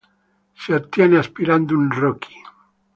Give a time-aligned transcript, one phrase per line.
[0.55, 2.33] Si ottiene aspirando un Rocky.